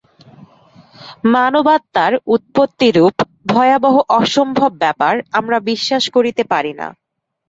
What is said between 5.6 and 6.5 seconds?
বিশ্বাস করিতে